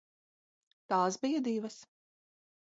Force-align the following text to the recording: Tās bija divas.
Tās 0.93 1.19
bija 1.27 1.45
divas. 1.51 1.79